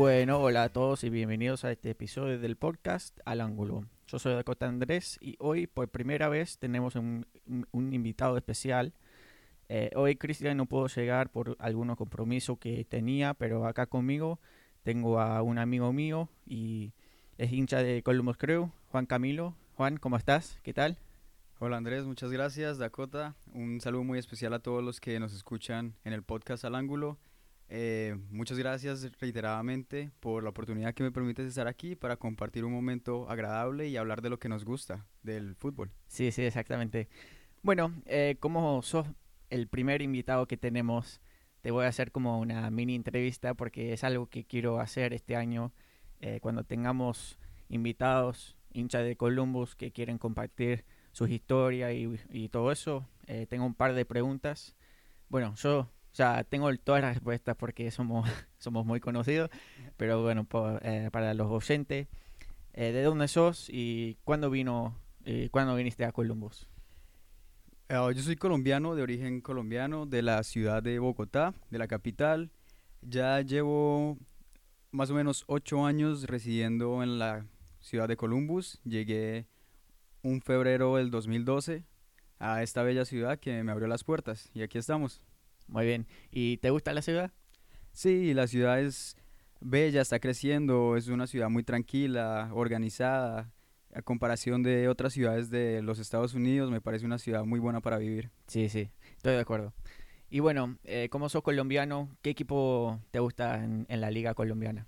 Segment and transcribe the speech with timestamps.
[0.00, 3.84] Bueno, hola a todos y bienvenidos a este episodio del podcast Al Ángulo.
[4.08, 7.26] Yo soy Dakota Andrés y hoy por primera vez tenemos un,
[7.74, 8.94] invitado especial.
[9.68, 14.40] Eh, hoy Cristian no pudo llegar por algunos compromisos que tenía, pero acá conmigo
[14.84, 16.94] tengo a un amigo mío y
[17.36, 19.54] es hincha de Columbus Crew, Juan Camilo.
[19.74, 20.58] Juan, ¿cómo estás?
[20.62, 20.96] ¿Qué tal?
[21.58, 22.78] Hola Andrés, muchas gracias.
[22.78, 26.74] Dakota, un saludo muy especial a todos los que nos escuchan en el podcast Al
[26.74, 27.18] Ángulo.
[27.72, 32.72] Eh, muchas gracias reiteradamente por la oportunidad que me permites estar aquí para compartir un
[32.72, 35.92] momento agradable y hablar de lo que nos gusta, del fútbol.
[36.08, 37.08] Sí, sí, exactamente.
[37.62, 39.06] Bueno, eh, como sos
[39.50, 41.20] el primer invitado que tenemos,
[41.60, 45.36] te voy a hacer como una mini entrevista porque es algo que quiero hacer este
[45.36, 45.72] año
[46.18, 52.72] eh, cuando tengamos invitados, hinchas de Columbus que quieren compartir sus historias y, y todo
[52.72, 53.06] eso.
[53.48, 54.74] Tengo un par de preguntas.
[55.28, 59.50] Bueno, yo ya tengo todas las respuestas porque somos, somos muy conocidos,
[59.96, 60.46] pero bueno,
[60.82, 62.08] eh, para los oyentes,
[62.72, 66.68] eh, ¿de dónde sos y cuándo vino, eh, cuándo viniste a Columbus?
[67.88, 72.52] Eh, yo soy colombiano, de origen colombiano, de la ciudad de Bogotá, de la capital.
[73.02, 74.16] Ya llevo
[74.92, 77.46] más o menos ocho años residiendo en la
[77.80, 78.80] ciudad de Columbus.
[78.84, 79.46] Llegué
[80.22, 81.84] un febrero del 2012
[82.38, 85.20] a esta bella ciudad que me abrió las puertas y aquí estamos.
[85.70, 86.06] Muy bien.
[86.30, 87.32] ¿Y te gusta la ciudad?
[87.92, 89.16] Sí, la ciudad es
[89.60, 93.52] bella, está creciendo, es una ciudad muy tranquila, organizada.
[93.92, 97.80] A comparación de otras ciudades de los Estados Unidos, me parece una ciudad muy buena
[97.80, 98.30] para vivir.
[98.46, 99.74] Sí, sí, estoy de acuerdo.
[100.28, 104.86] Y bueno, eh, como sos colombiano, ¿qué equipo te gusta en, en la liga colombiana?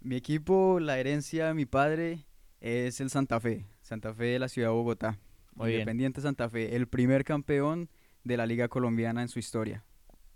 [0.00, 2.24] Mi equipo, la herencia de mi padre
[2.60, 5.18] es el Santa Fe, Santa Fe de la ciudad de Bogotá.
[5.54, 7.88] Muy bien, Independiente Santa Fe, el primer campeón
[8.24, 9.84] de la liga colombiana en su historia.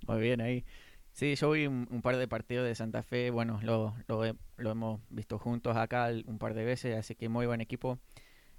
[0.06, 0.65] Muy bien ahí.
[1.12, 4.34] Sí, yo vi un, un par de partidos de Santa Fe, bueno, lo, lo, he-
[4.56, 7.98] lo hemos visto juntos acá un par de veces, así que muy buen equipo.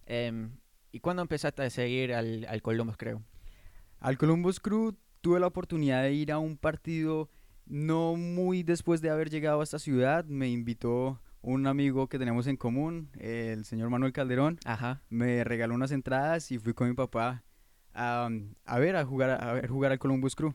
[0.05, 0.51] Em,
[0.91, 3.21] ¿Y cuándo empezaste a seguir al, al Columbus, creo?
[3.99, 7.29] Al Columbus Crew tuve la oportunidad de ir a un partido
[7.65, 10.23] no muy después de haber llegado a esta ciudad.
[10.25, 14.59] Me invitó un amigo que tenemos en común, el señor Manuel Calderón.
[14.63, 17.43] Ajá, Me regaló unas entradas y fui con mi papá
[17.93, 18.29] a,
[18.65, 20.53] a ver, a jugar, a ver jugar al Columbus Crew.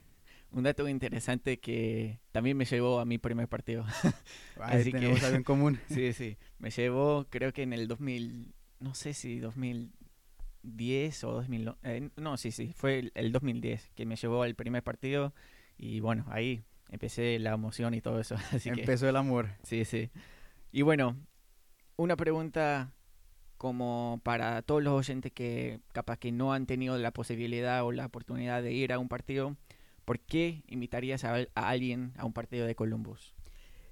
[0.53, 3.85] Un dato interesante que también me llevó a mi primer partido.
[4.61, 5.79] Ahí Así que- tenemos algo en común.
[5.89, 6.37] Sí, sí.
[6.59, 9.39] Me llevó, creo que en el 2000, no sé si
[10.63, 14.55] 2010 o 2000, eh, no, sí, sí, fue el, el 2010 que me llevó al
[14.55, 15.33] primer partido
[15.79, 18.35] y bueno, ahí empecé la emoción y todo eso.
[18.53, 19.49] Así que, Empezó el amor.
[19.63, 20.11] sí, sí.
[20.73, 21.17] Y bueno,
[21.97, 22.93] una pregunta
[23.57, 28.07] como para todos los oyentes que capaz que no han tenido la posibilidad o la
[28.07, 29.57] oportunidad de ir a un partido,
[30.11, 33.33] ¿por qué invitarías a, a alguien a un partido de Columbus?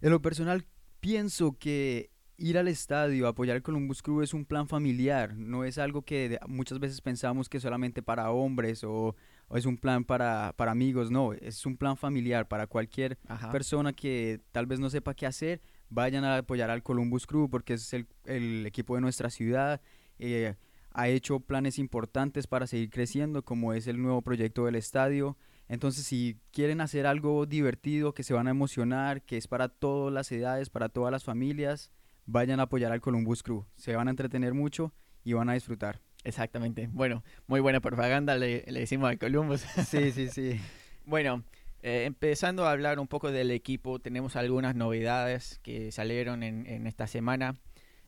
[0.00, 0.64] En lo personal,
[0.98, 5.78] pienso que ir al estadio, apoyar al Columbus Crew es un plan familiar, no es
[5.78, 9.14] algo que muchas veces pensamos que es solamente para hombres o,
[9.46, 13.52] o es un plan para, para amigos, no, es un plan familiar para cualquier Ajá.
[13.52, 17.74] persona que tal vez no sepa qué hacer, vayan a apoyar al Columbus Crew porque
[17.74, 19.80] es el, el equipo de nuestra ciudad,
[20.18, 20.56] eh,
[20.90, 25.36] ha hecho planes importantes para seguir creciendo como es el nuevo proyecto del estadio.
[25.68, 30.12] Entonces, si quieren hacer algo divertido, que se van a emocionar, que es para todas
[30.12, 31.90] las edades, para todas las familias,
[32.24, 33.64] vayan a apoyar al Columbus Crew.
[33.76, 36.00] Se van a entretener mucho y van a disfrutar.
[36.24, 36.88] Exactamente.
[36.92, 39.60] Bueno, muy buena propaganda le, le decimos al Columbus.
[39.86, 40.60] Sí, sí, sí.
[41.06, 41.44] bueno,
[41.82, 46.86] eh, empezando a hablar un poco del equipo, tenemos algunas novedades que salieron en, en
[46.86, 47.54] esta semana.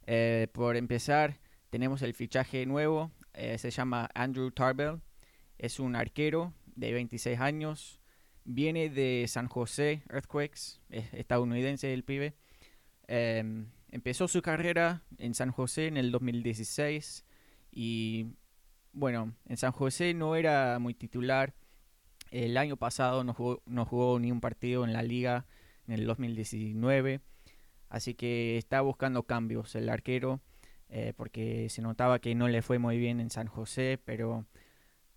[0.07, 1.39] Eh, por empezar,
[1.71, 5.01] tenemos el fichaje nuevo, eh, se llama Andrew Tarbell,
[5.57, 8.01] es un arquero de 26 años,
[8.45, 12.35] viene de San José Earthquakes, es estadounidense el pibe.
[13.07, 17.25] Em, empezó su carrera en San José en el 2016
[17.71, 18.27] y
[18.93, 21.55] bueno, en San José no era muy titular.
[22.31, 25.47] El año pasado no jugó, no jugó ni un partido en la liga
[25.87, 27.21] en el 2019.
[27.89, 30.41] Así que está buscando cambios el arquero.
[30.93, 33.99] eh, porque se notaba que no le fue muy bien en San José.
[34.05, 34.47] Pero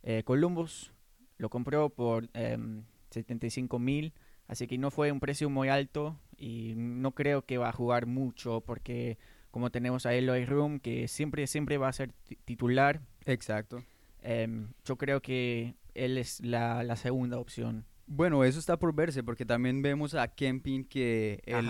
[0.03, 0.93] eh, Columbus
[1.37, 4.13] lo compró por em, 75 mil.
[4.47, 6.19] Así que no fue un precio muy alto.
[6.37, 8.61] Y no creo que va a jugar mucho.
[8.61, 9.17] Porque
[9.51, 13.01] como tenemos a Eloy Room, que siempre, siempre va a ser ti- titular.
[13.25, 13.83] Exacto.
[14.21, 17.85] Em, yo creo que él es la, la segunda opción.
[18.07, 21.69] Bueno, eso está por verse porque también vemos a Kempin que el,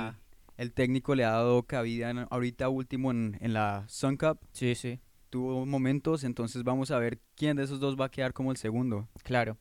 [0.58, 4.40] el técnico le ha dado cabida en- ahorita último en, en la Sun Cup.
[4.52, 5.00] Sí, sí,
[5.34, 8.58] Tuvo momentos, entonces vamos a ver quién de esos dos va a quedar como el
[8.58, 9.10] segundo.
[9.24, 9.58] claro.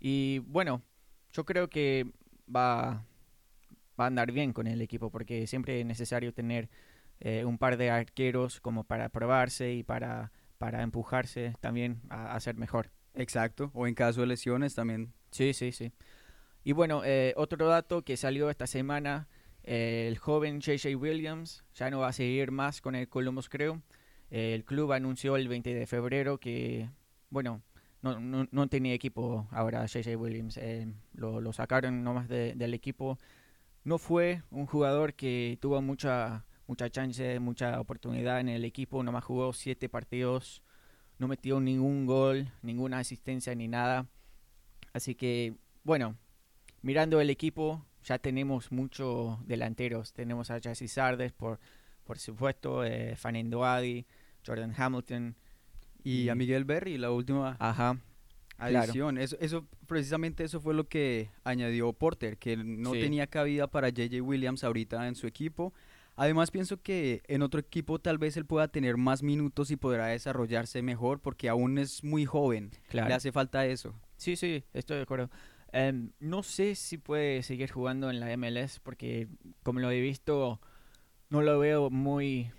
[0.00, 0.82] Y bueno,
[1.32, 2.10] yo creo que
[2.52, 3.06] va,
[4.00, 6.68] va a andar bien con el equipo, porque siempre es necesario tener
[7.20, 12.40] eh, un par de arqueros como para probarse y para, para empujarse también a, a
[12.40, 12.90] ser mejor.
[13.14, 15.12] Exacto, o en caso de lesiones también.
[15.30, 15.92] Sí, sí, sí.
[16.64, 19.28] Y bueno, eh, otro dato que salió esta semana,
[19.62, 23.80] eh, el joven JJ Williams ya no va a seguir más con el Columbus creo.
[24.32, 26.88] El club anunció el 20 de febrero que,
[27.30, 27.60] bueno,
[28.00, 30.56] no, no, no tenía equipo ahora JJ Williams.
[30.56, 33.18] eh, lo, lo sacaron nomás de- del equipo.
[33.84, 39.02] No fue un jugador que tuvo mucha, mucha chance, mucha oportunidad en el equipo.
[39.02, 40.62] Nomás jugó siete partidos.
[41.18, 44.06] No metió ningún gol, ninguna asistencia ni nada.
[44.94, 46.16] Así que, bueno,
[46.80, 50.12] mirando el equipo, ya tenemos muchos delanteros.
[50.14, 51.60] Tenemos a Jesse Sardes, por,
[52.04, 54.04] por supuesto, eh, Fernando Adi,
[54.46, 55.36] Jordan Hamilton.
[56.04, 57.96] Y a Miguel Berry, la última Ajá,
[58.56, 58.78] claro.
[58.80, 59.18] adición.
[59.18, 63.00] Eso, eso, precisamente eso fue lo que añadió Porter, que no Sí.
[63.00, 65.72] tenía cabida para JJ Williams ahorita en su equipo.
[66.16, 70.08] Además pienso que en otro equipo tal vez él pueda tener más minutos y podrá
[70.08, 72.70] desarrollarse mejor porque aún es muy joven.
[72.88, 73.08] claro.
[73.08, 73.94] Le hace falta eso.
[74.16, 75.30] Sí, sí, estoy de acuerdo.
[75.72, 79.26] Em, no sé si puede seguir jugando en la MLS porque,
[79.62, 80.60] como lo he visto,
[81.30, 82.50] no lo veo muy.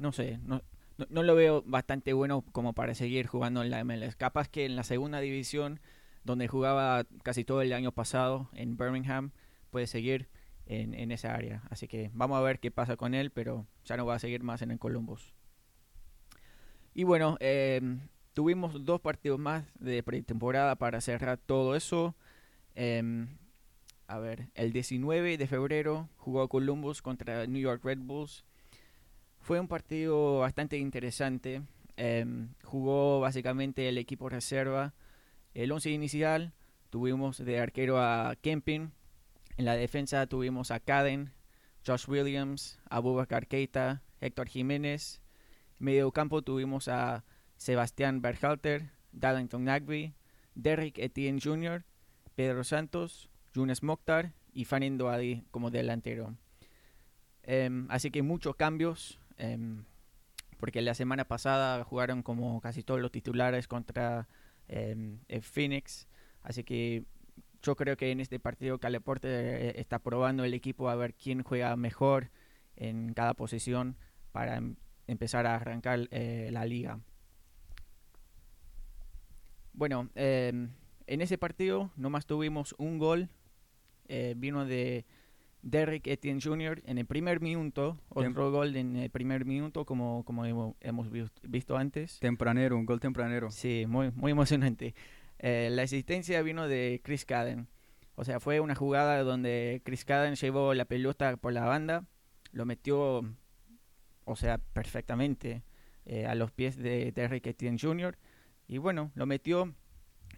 [0.00, 0.62] No sé, no,
[1.10, 4.16] no, lo veo bastante bueno como para seguir jugando en la MLS.
[4.16, 5.80] Capaz que en la segunda división,
[6.24, 9.30] donde jugaba casi todo el año pasado en Birmingham,
[9.70, 10.28] puede seguir
[10.66, 11.62] en, en esa área.
[11.70, 14.42] Así que vamos a ver qué pasa con él, pero ya no va a seguir
[14.42, 15.34] más en el Columbus.
[16.94, 18.00] Y bueno, em,
[18.32, 22.16] tuvimos dos partidos más de pretemporada para cerrar todo eso.
[22.74, 23.28] Em,
[24.06, 28.44] a ver, el 19 de febrero jugó Columbus contra New York Red Bulls.
[29.40, 31.62] Fue un partido bastante interesante.
[31.96, 34.94] Em, jugó básicamente el equipo reserva.
[35.54, 36.52] El 11 inicial
[36.90, 38.92] tuvimos de arquero a Kempin.
[39.56, 41.32] En la defensa tuvimos a Caden,
[41.86, 45.20] Josh Williams, Abubakar Keita, Héctor Jiménez.
[45.78, 47.24] Medio campo tuvimos a
[47.56, 50.14] Sebastián Berhalter, Darlington Nagby,
[50.54, 51.84] Derrick Etienne Jr.,
[52.34, 56.36] Pedro Santos, Yunes Mokhtar y Fernando Adi como delantero.
[57.42, 59.84] Em, así que muchos cambios, em,
[60.58, 64.28] porque la semana pasada jugaron como casi todos los titulares contra
[64.68, 66.06] em, el Phoenix.
[66.42, 67.04] Así que
[67.62, 71.42] yo creo que en este partido Caleporte eh, está probando el equipo a ver quién
[71.42, 72.30] juega mejor
[72.76, 73.96] en cada posición
[74.32, 74.76] para em-
[75.06, 77.00] empezar a arrancar eh, la liga.
[79.72, 80.74] Bueno, en
[81.06, 83.28] ese partido nomás tuvimos un gol.
[84.08, 85.04] eh, vino de
[85.62, 86.82] Derrick Etienne Jr.
[86.86, 87.98] en el primer minuto.
[88.08, 92.18] Otro gol en el primer minuto, como, como hemo- hemos vis- visto antes.
[92.20, 93.50] Tempranero, un gol tempranero.
[93.50, 94.94] Sí, muy, muy emocionante.
[95.38, 97.66] Eh, la asistencia vino de Chris Cadden.
[98.14, 102.04] O sea, fue una jugada donde Chris Cadden llevó la pelota por la banda,
[102.52, 103.22] lo metió,
[104.24, 105.62] o sea, perfectamente
[106.04, 108.18] eh, a los pies de Derrick Etienne Jr.
[108.68, 109.74] Y bueno, lo metió.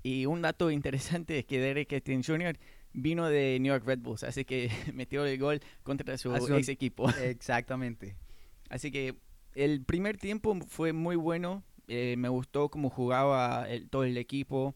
[0.04, 2.56] Y un dato interesante es que Derrick Etienne Jr.
[2.94, 7.08] vino de New York Red Bulls, así que metió el gol contra su ex equipo.
[7.20, 8.16] Exactamente.
[8.68, 9.16] Así que
[9.54, 11.62] el primer tiempo fue muy bueno.
[11.88, 14.74] eh, me gustó cómo jugaba el- todo el equipo.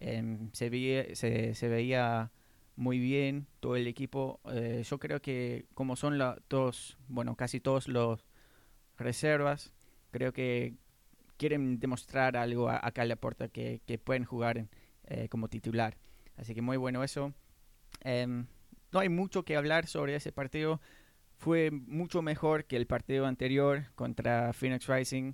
[0.00, 2.30] em, se, veía, se, se veía
[2.76, 4.40] muy bien todo el equipo.
[4.52, 8.24] eh, yo creo que como son la- todos, bueno, casi todos los
[8.98, 9.72] reservas,
[10.10, 10.74] creo que
[11.36, 14.66] quieren demostrar algo a- acá en la puerta que, que pueden jugar
[15.04, 15.96] eh, como titular.
[16.36, 17.32] Así que muy bueno eso.
[18.06, 18.46] Em,
[18.92, 20.80] no hay mucho que hablar sobre ese partido
[21.38, 25.32] fue mucho mejor que el partido anterior contra Phoenix Rising.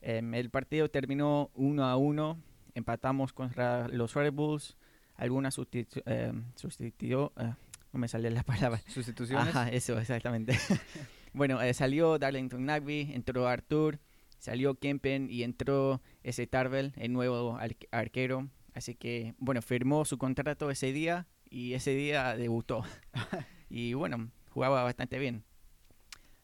[0.00, 2.38] Em, el partido terminó 1 a 1.
[2.74, 4.76] Empatamos contra los Red Bulls.
[5.16, 7.32] Algunas sustitu- em, sustituyó.
[7.36, 7.56] ah,
[7.92, 8.80] no me sale la palabra.
[8.88, 9.48] Sustituciones.
[9.48, 10.56] Ajá, eso, exactamente.
[11.34, 13.98] bueno, eh, salió Darlington Nagby, entró Artur,
[14.38, 18.48] salió Kempen y entró ese Tarvel, el nuevo ar- arquero.
[18.74, 22.82] Así que, bueno, firmó su contrato ese día y ese día debutó.
[23.68, 25.44] y bueno, jugaba bastante bien.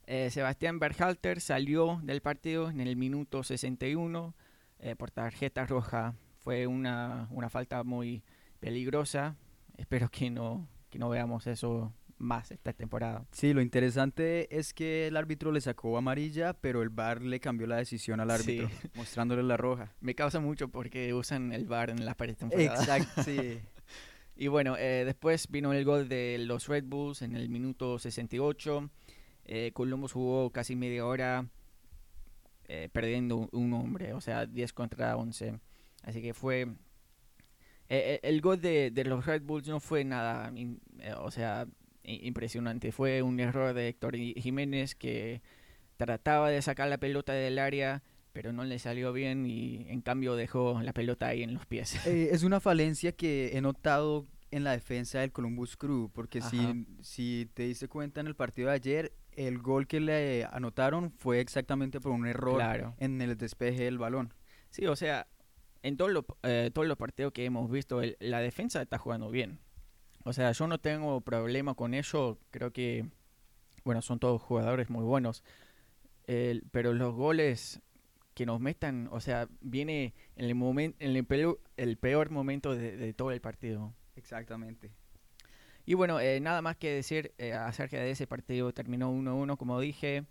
[0.07, 4.35] Eh, Sebastián Berhalter salió del partido en el minuto 61
[4.81, 6.15] eh, por tarjeta roja.
[6.39, 8.23] Fue una, una falta muy
[8.61, 9.37] peligrosa.
[9.77, 13.25] Espero que no, que no veamos eso más esta temporada.
[13.33, 17.67] Sí, lo interesante es que el árbitro le sacó amarilla, pero el VAR le cambió
[17.67, 18.61] la decisión al Sí.
[18.61, 19.93] árbitro, mostrándole la roja.
[20.01, 22.75] Me causa mucho porque usan el VAR en la pretemporada.
[22.81, 23.59] Exacto, sí.
[24.39, 28.89] Y bueno, eh, después vino el gol de los Red Bulls en el minuto 68.
[29.45, 31.47] Eh, Columbus jugó casi media hora
[32.69, 35.59] eh, perdiendo un- hombre, o sea, 10 contra 11.
[36.05, 36.63] Así que fue...
[36.63, 36.69] eh,
[37.89, 40.53] eh, el gol de, los Red Bulls no fue nada,
[41.21, 41.67] o sea,
[42.05, 42.93] impresionante.
[42.93, 45.43] Fue un error de Héctor Jiménez que
[45.97, 50.37] trataba de sacar la pelota del área, pero no le salió bien y en cambio
[50.37, 51.95] dejó la pelota ahí en los pies.
[52.07, 56.87] Eh, es una falencia que he notado en la defensa del Columbus Crew, porque si,
[57.03, 61.41] si te diste cuenta en el partido de ayer, el gol que le anotaron fue
[61.41, 64.33] exactamente por un error en el despeje del balón.
[64.71, 65.27] Sí, o sea,
[65.83, 69.59] en todos los, eh, todos los partidos que hemos visto, la defensa está jugando bien.
[70.25, 72.39] O sea, yo no tengo problema con ello.
[72.51, 73.07] Creo que,
[73.85, 75.43] bueno, son todos jugadores muy buenos.
[76.71, 77.81] pero los goles
[78.39, 82.73] que nos metan, o sea, viene en el, momento en el, peor, el peor momento
[82.73, 83.93] de, todo el partido.
[84.15, 84.93] Exactamente.
[85.85, 88.73] Y bueno, eh, nada más que decir eh, acerca de ese partido.
[88.73, 90.25] Terminó 1-1, como dije.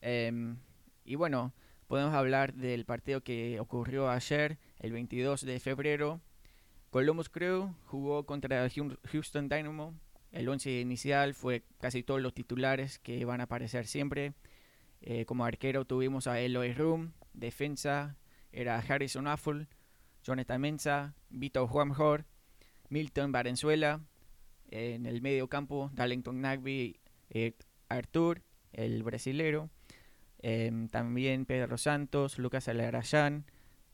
[0.00, 0.56] Em,
[1.04, 1.52] y bueno,
[1.86, 6.20] podemos hablar del partido que ocurrió ayer, el 22 de febrero.
[6.90, 8.68] Columbus Crew jugó contra
[9.04, 9.94] Houston Dynamo.
[10.32, 14.34] El once inicial fue casi todos los titulares que van a aparecer siempre.
[15.00, 18.16] Eh, como arquero tuvimos a Eloy Room, defensa
[18.52, 19.68] era Harrison Affle,
[20.22, 22.24] Jonathan Mensa, Vito Juanjor,
[22.88, 24.00] Milton Valenzuela,
[24.70, 26.98] en el medio campo Darlington Nagby,
[27.30, 27.52] eh,
[27.88, 29.70] Artur, el brasilero,
[30.40, 33.44] em, también Pedro Santos, Lucas Alarayán,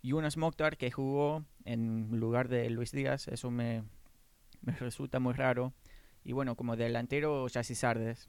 [0.03, 3.85] Jonas Mokhtar que jugó en lugar de Luis Díaz, eso me,
[4.81, 5.73] resulta muy raro.
[6.25, 8.29] Y bueno, como delantero, Chassis Sardes.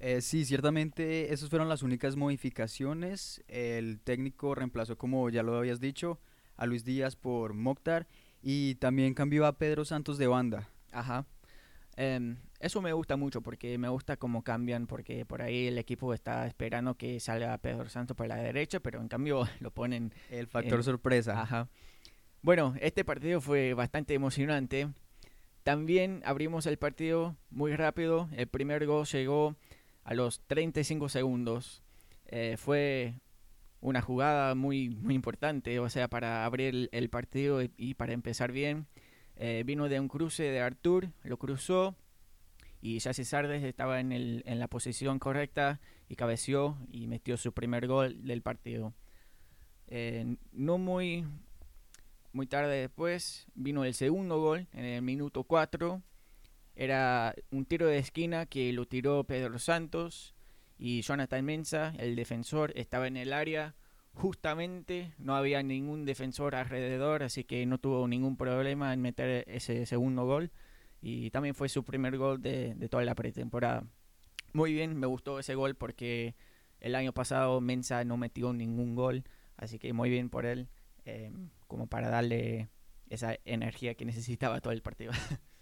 [0.00, 3.42] Eh, sí, ciertamente esas fueron las únicas modificaciones.
[3.48, 6.20] El técnico reemplazó, como ya lo habías dicho,
[6.56, 8.06] a Luis Díaz por Mokhtar
[8.42, 10.68] y también cambió a Pedro Santos de banda.
[10.92, 11.26] Ajá.
[11.96, 16.12] Em, eso me gusta mucho porque me gusta cómo cambian, porque por ahí el equipo
[16.12, 20.12] está esperando que salga Pedro Santos por la derecha, pero en cambio lo ponen...
[20.30, 21.40] El factor sorpresa.
[21.40, 21.68] Ajá.
[22.42, 24.88] Bueno, este partido fue bastante emocionante.
[25.62, 28.28] También abrimos el partido muy rápido.
[28.32, 29.56] El primer gol llegó
[30.04, 31.82] a los 35 segundos.
[32.26, 33.14] Eh, fue
[33.80, 38.86] una jugada muy, muy importante, o sea, para abrir el, partido y, para empezar bien.
[39.36, 41.96] Eh, vino de un cruce de Artur, lo cruzó
[42.80, 47.52] y Jesse Sardes estaba en, el, en la posición correcta y cabeció y metió su
[47.52, 48.94] primer gol del partido.
[49.88, 51.24] Eh, no muy,
[52.32, 56.02] muy tarde después vino el segundo gol en el minuto 4.
[56.76, 60.34] Era un tiro de esquina que lo tiró Pedro Santos
[60.78, 63.74] y Jonathan Mensa, el defensor, estaba en el área.
[64.12, 69.86] Justamente no había ningún defensor alrededor, así que no tuvo ningún problema en meter ese
[69.86, 70.52] segundo gol
[71.00, 73.84] y también fue su primer gol de, toda la pretemporada.
[74.52, 76.34] Muy bien, me gustó ese gol porque
[76.80, 79.24] el año pasado Mensa no metió ningún gol,
[79.56, 80.68] así que muy bien por él,
[81.04, 81.30] eh,
[81.66, 82.68] como para darle
[83.10, 85.12] esa energía que necesitaba todo el partido.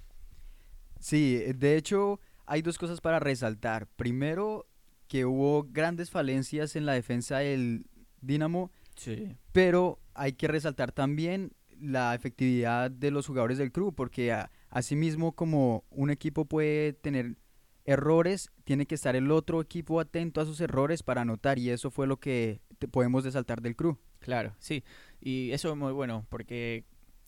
[1.02, 3.88] Sí, de hecho hay dos cosas para resaltar.
[3.96, 4.66] Primero,
[5.08, 7.86] que hubo grandes falencias en la defensa del
[8.20, 9.36] Dinamo, sí.
[9.50, 14.32] pero hay que resaltar también la efectividad de los jugadores del club, porque
[14.70, 17.36] asimismo como un equipo puede tener
[17.84, 21.90] errores, tiene que estar el otro equipo atento a sus errores para anotar y eso
[21.90, 22.60] fue lo que
[22.92, 23.98] podemos resaltar del club.
[24.20, 24.84] Claro, sí,
[25.20, 26.84] y eso es muy bueno porque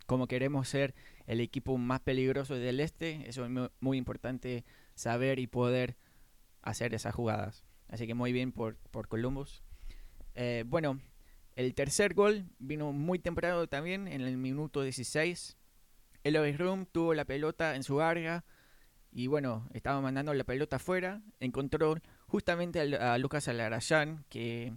[0.07, 0.95] como queremos ser
[1.26, 4.64] el equipo más peligroso del este, eso es muy, importante
[4.95, 5.97] saber y poder
[6.62, 7.64] hacer esas jugadas.
[7.88, 9.62] Así que muy bien por, por Columbus.
[10.35, 11.00] Eh, bueno,
[11.57, 15.57] el tercer gol vino muy temprano también, en el minuto 16.
[16.25, 18.45] El Room tuvo la pelota en su área
[19.12, 21.23] y bueno, estaba mandando la pelota afuera.
[21.38, 24.75] Encontró justamente a, Lucas Alarayán que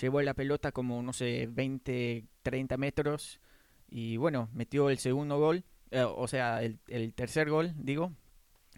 [0.00, 3.40] llevó la pelota como, no sé, 20, 30 metros
[3.88, 8.12] y bueno, metió el segundo gol, eh, o sea, el, tercer gol, digo.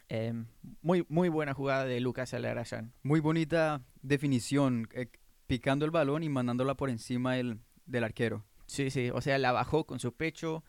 [0.09, 0.47] Em,
[0.83, 2.93] muy, muy buena jugada de Lucas Alarayán.
[3.03, 4.87] Muy bonita definición.
[4.93, 5.09] Eh,
[5.47, 8.45] picando el balón y mandándola por encima del, del arquero.
[8.67, 10.63] Sí, sí, o sea, la bajó con su pecho,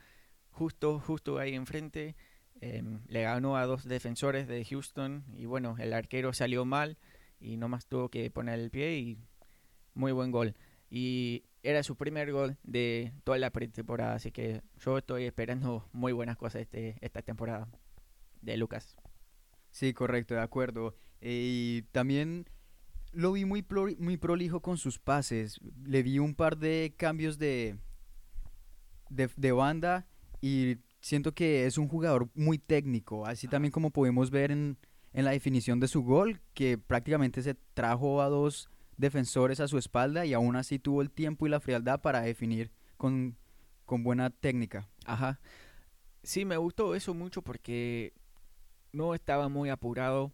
[0.52, 2.16] justo, justo ahí enfrente.
[2.62, 6.98] Le ganó a dos defensores de Houston y bueno, el arquero salió mal
[7.40, 9.18] y nomás tuvo que poner el pie y
[9.94, 10.56] muy buen gol.
[10.90, 16.14] Y era su primer gol de toda la pretemporada, así que yo estoy esperando muy
[16.14, 17.68] buenas cosas este, esta temporada
[18.42, 18.96] de Lucas.
[19.72, 20.96] Sí, correcto, de acuerdo.
[21.22, 22.46] y también
[23.18, 23.66] lo vi muy,
[24.00, 25.60] muy prolijo con sus pases.
[25.84, 27.78] Le vi un par de cambios de,
[29.10, 30.06] de, banda
[30.42, 33.26] y siento que es un jugador muy técnico.
[33.26, 34.78] Así también como podemos ver en,
[35.14, 39.78] en la definición de su gol, que prácticamente se trajo a dos defensores a su
[39.78, 43.38] espalda y aún así tuvo el tiempo y la frialdad para definir con,
[43.86, 44.90] con buena técnica.
[45.06, 45.40] Ajá.
[46.24, 48.14] Sí, me gustó eso mucho porque
[48.92, 50.34] no estaba muy apurado,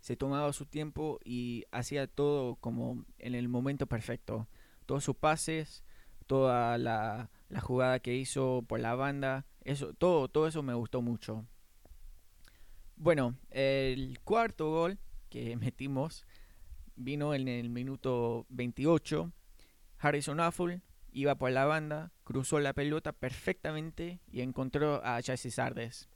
[0.00, 4.48] se tomaba su tiempo y hacía todo como en el momento perfecto.
[4.86, 5.84] Todos sus pases,
[6.26, 11.02] toda la, la jugada que hizo por la banda, eso, todo, todo eso me gustó
[11.02, 11.44] mucho.
[12.96, 16.24] Bueno, el cuarto gol que metimos
[16.98, 19.32] vino en el minuto 28.
[19.98, 26.08] Harrison Affle iba por la banda, cruzó la pelota perfectamente y encontró a Jesse Sardes.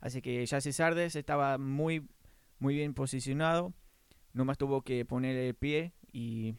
[0.00, 2.08] Así que Jesse Sardes estaba muy,
[2.58, 3.74] muy bien posicionado.
[4.32, 6.54] Nomás tuvo que poner el pie y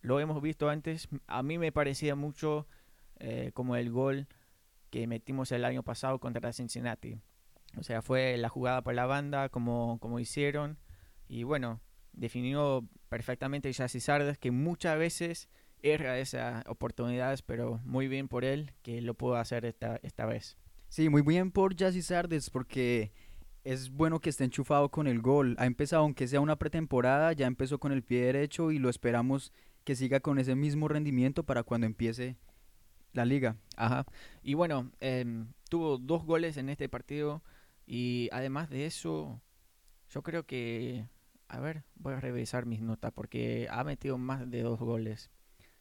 [0.00, 1.08] lo hemos visto antes.
[1.26, 2.66] A mí me parecía mucho
[3.20, 4.26] eh, como el gol
[4.90, 7.20] que metimos el año pasado contra Cincinnati.
[7.76, 10.78] O sea, fue la jugada por la banda, como, como hicieron.
[11.28, 11.80] Y bueno,
[12.14, 15.48] definió perfectamente Jesse Sardes, que muchas veces
[15.82, 20.56] erra esas oportunidades, pero muy bien por él que lo pudo hacer esta, esta vez.
[20.88, 23.12] Sí, muy bien por Jesse Sardes, porque
[23.64, 25.56] es bueno que esté enchufado con el gol.
[25.58, 29.52] Ha empezado, aunque sea una pretemporada, ya empezó con el pie derecho y lo esperamos
[29.84, 32.36] que siga con ese mismo rendimiento para cuando empiece
[33.12, 33.56] la liga.
[33.76, 34.06] Ajá.
[34.42, 37.42] Y bueno, em, tuvo dos goles en este partido
[37.86, 39.40] y además de eso,
[40.10, 41.06] yo creo que
[41.54, 45.30] a ver, voy a revisar mis notas porque ha metido más de dos goles.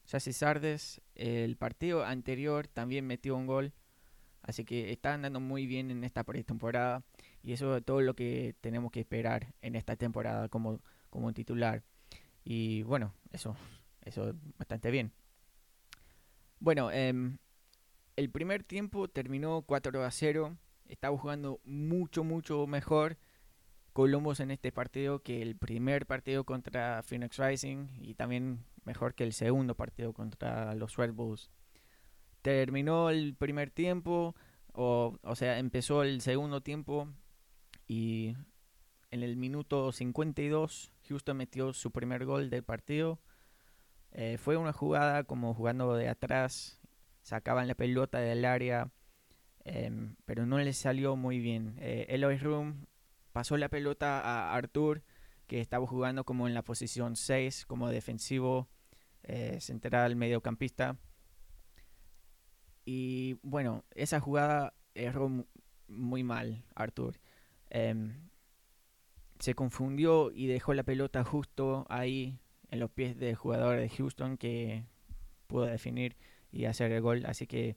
[0.05, 3.73] Jesse Sardes, el partido anterior también metió un gol.
[4.43, 7.03] Así que está andando muy bien en esta pretemporada.
[7.41, 11.81] Y eso es todo lo que tenemos que esperar en esta temporada como, como titular.
[12.43, 13.55] Y bueno, eso,
[14.01, 15.11] eso es bastante bien.
[16.59, 17.37] Bueno, em,
[18.15, 20.55] el primer tiempo terminó 4 a 0.
[20.87, 23.17] Estaba jugando mucho, mucho mejor.
[23.93, 29.23] Columbus en este partido que el primer partido contra Phoenix Rising y también mejor que
[29.23, 31.49] el segundo partido contra los Red Bulls.
[32.41, 34.35] Terminó el primer tiempo,
[34.73, 37.07] o, o sea, empezó el segundo tiempo
[37.87, 38.35] y
[39.11, 43.19] en el minuto 52 Houston metió su primer gol del partido.
[44.11, 46.79] Eh, fue una jugada como jugando de atrás,
[47.21, 48.91] sacaban la pelota del área,
[49.65, 51.75] em, pero no le salió muy bien.
[51.79, 52.87] Eh, Eloy Room
[53.33, 55.03] pasó la pelota a Artur,
[55.47, 58.69] que estaba jugando como en la posición 6, como defensivo
[59.23, 60.97] eh, central mediocampista.
[62.85, 65.45] Y bueno, esa jugada erró
[65.87, 67.19] muy mal Artur.
[67.69, 68.29] Em,
[69.39, 74.37] se confundió y dejó la pelota justo ahí en los pies del jugador de Houston
[74.37, 74.85] que
[75.47, 76.15] pudo definir
[76.51, 77.25] y hacer el gol.
[77.25, 77.75] Así que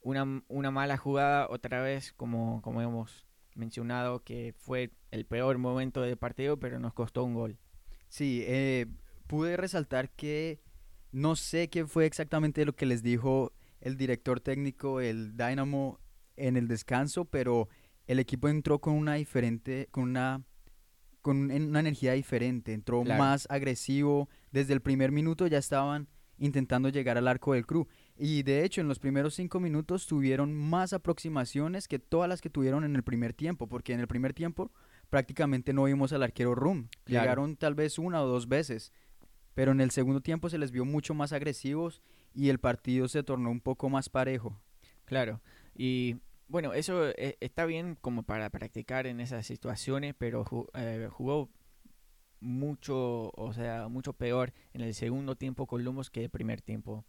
[0.00, 3.27] una, una mala jugada otra vez, como, como hemos
[3.58, 7.58] mencionado que fue el peor momento del partido, pero nos costó un gol.
[8.08, 8.86] Sí, eh,
[9.26, 10.60] pude resaltar que
[11.12, 16.00] no sé qué fue exactamente lo que les dijo el director técnico, el Dynamo,
[16.36, 17.68] en el descanso, pero
[18.06, 20.42] el equipo entró con una diferente, con una
[21.20, 27.18] con una energía diferente, entró más agresivo, desde el primer minuto ya estaban intentando llegar
[27.18, 27.86] al arco del crew.
[28.20, 32.50] Y de hecho, en los primeros cinco minutos tuvieron más aproximaciones que todas las que
[32.50, 34.72] tuvieron en el primer tiempo, porque en el primer tiempo
[35.08, 36.88] prácticamente no vimos al arquero Room.
[37.06, 38.92] Llegaron tal vez una o dos veces,
[39.54, 42.02] pero en el segundo tiempo se les vio mucho más agresivos
[42.34, 44.60] y el partido se tornó un poco más parejo.
[45.04, 45.40] Claro,
[45.76, 46.16] y
[46.48, 51.50] bueno, eso eh, está bien como para practicar en esas situaciones, pero eh, jugó
[52.40, 57.04] mucho, o sea, mucho peor en el segundo tiempo con Lumos que el primer tiempo.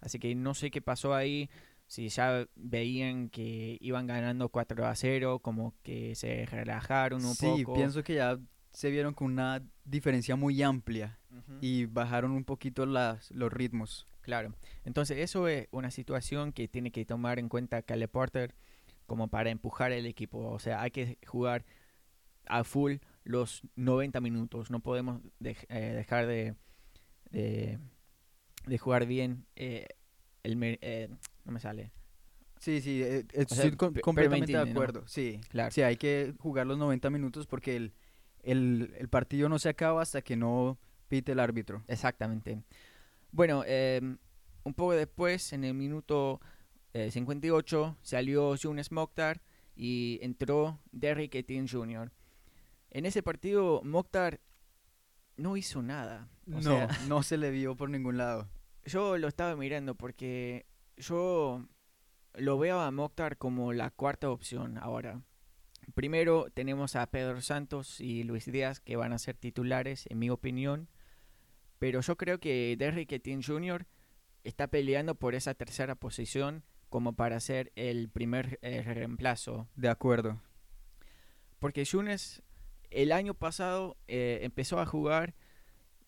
[0.00, 1.50] Así que no sé qué pasó ahí,
[1.86, 7.56] si ya veían que iban ganando 4 a 0, como que se relajaron un poco.
[7.56, 8.38] Sí, pienso que ya
[8.70, 11.18] se vieron con una diferencia muy amplia
[11.60, 14.06] y bajaron un poquito las, los ritmos.
[14.22, 18.54] Claro, entonces eso es una situación que tiene que tomar en cuenta Cale Porter
[19.06, 20.38] como para empujar el equipo.
[20.50, 21.64] O sea, hay que jugar
[22.46, 24.70] a full los 90 minutos.
[24.70, 26.54] No podemos eh, dejar de,
[27.30, 27.78] de,
[28.78, 29.46] jugar bien.
[29.56, 29.86] Eh,
[30.42, 31.08] el, eh,
[31.44, 31.92] no me sale.
[32.58, 35.04] Sí, sí, estoy completamente de acuerdo.
[35.06, 35.70] Sí, claro.
[35.70, 37.94] Sí, hay que jugar los 90 minutos porque el,
[38.42, 41.82] el, el, partido no se acaba hasta que no pite el árbitro.
[41.88, 42.62] Exactamente.
[43.32, 44.18] Bueno, em,
[44.64, 46.40] un poco después, en el minuto
[46.92, 49.40] 58, salió Jonas Mokhtar
[49.74, 52.12] y entró Derrick Etienne Jr.
[52.90, 54.40] En ese partido, Mokhtar
[55.36, 56.28] no hizo nada.
[56.50, 58.48] No, no se le vio por ningún lado.
[58.84, 61.66] Yo lo estaba mirando porque yo
[62.34, 65.22] lo veo a Mokhtar como la cuarta opción ahora.
[65.94, 70.30] Primero tenemos a Pedro Santos y Luis Díaz que van a ser titulares, en mi
[70.30, 70.88] opinión.
[71.78, 73.86] Pero yo creo que Derrick Etienne Jr.
[74.44, 79.68] está peleando por esa tercera posición como para ser el primer eh, reemplazo.
[79.76, 80.40] De acuerdo
[81.60, 82.42] porque Yunes
[82.90, 85.34] el año pasado eh, empezó a jugar,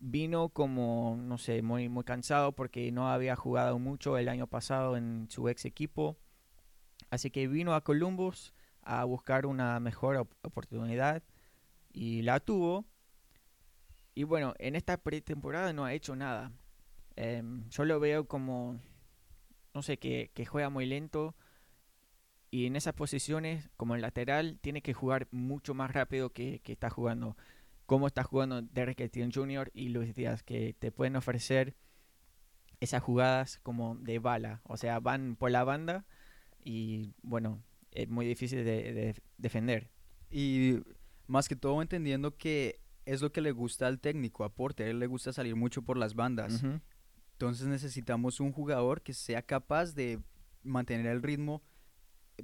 [0.03, 4.97] vino como, no sé, muy, muy cansado porque no había jugado mucho el año pasado
[4.97, 6.19] en su ex equipo.
[7.11, 11.23] Así que vino a Columbus a buscar una mejor oportunidad
[11.93, 12.85] y la tuvo.
[14.15, 16.53] Y bueno, en esta pretemporada no ha hecho nada.
[17.17, 18.81] Em, yo lo veo como,
[19.75, 21.35] no sé, que, que juega muy lento
[22.53, 26.91] y en esas posiciones, como el lateral, tiene que jugar mucho más rápido que, está
[26.91, 27.35] jugando.
[27.87, 29.71] Como está jugando Derek Etienne Jr.
[29.75, 31.77] y Luis Díaz, que te pueden ofrecer
[32.81, 34.61] esas jugadas como de bala.
[34.64, 36.05] O sea, van por la banda
[36.64, 39.90] y bueno, es muy difícil de, defender.
[40.31, 40.81] Y
[41.27, 44.99] más que todo entendiendo que es lo que le gusta al técnico, a Porter, él
[44.99, 46.62] le gusta salir mucho por las bandas.
[47.33, 50.21] Entonces necesitamos un jugador que sea capaz de
[50.62, 51.62] mantener el ritmo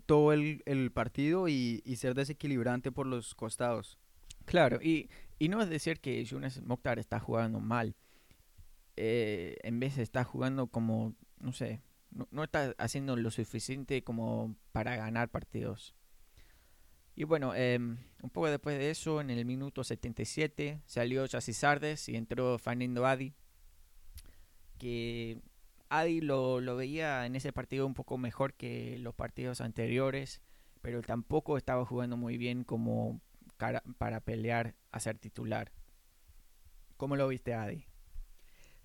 [0.07, 3.99] todo el, partido y, ser desequilibrante por los costados.
[4.45, 5.09] Claro, y,
[5.47, 7.95] no es decir que Yunes Mokhtar está jugando mal.
[8.97, 14.97] Eh, en vez estar jugando como, no sé, no, está haciendo lo suficiente como para
[14.97, 15.95] ganar partidos.
[17.15, 22.09] Y bueno, em, un poco después de eso, en el minuto 77, salió Chassis Sardes
[22.09, 23.35] y entró Fernando Adi,
[24.79, 25.41] que
[25.89, 30.43] Adi lo, veía en ese partido un poco mejor que los partidos anteriores,
[30.81, 33.21] pero tampoco estaba jugando muy bien como
[33.59, 35.71] para pelear a ser titular.
[36.97, 37.85] ¿Cómo lo viste, Adi?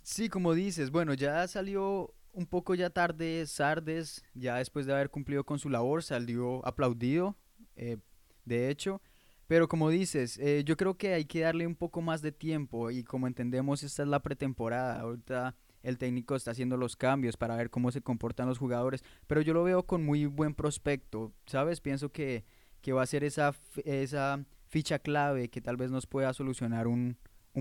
[0.01, 5.09] Sí, como dices, bueno, ya salió un poco ya tarde Sardes, ya después de haber
[5.09, 7.37] cumplido con su labor, salió aplaudido,
[7.75, 7.97] eh,
[8.45, 9.01] de hecho.
[9.47, 12.91] Pero como dices, eh, yo creo que hay que darle un poco más de tiempo
[12.91, 14.99] y como entendemos, esta es la pretemporada.
[14.99, 19.41] Ahorita el técnico está haciendo los cambios para ver cómo se comportan los jugadores, pero
[19.41, 21.81] yo lo veo con muy buen prospecto, ¿sabes?
[21.81, 22.45] Pienso que,
[22.93, 23.53] va a ser esa,
[23.85, 27.15] esa ficha clave que tal vez nos pueda solucionar un,